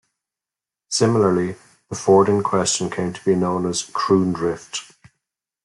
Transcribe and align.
Similarly, 0.89 1.57
the 1.89 1.95
ford 1.95 2.27
in 2.27 2.41
question 2.41 2.89
came 2.89 3.13
to 3.13 3.23
be 3.23 3.35
known 3.35 3.67
as 3.67 3.83
"Kroondrift". 3.83 4.91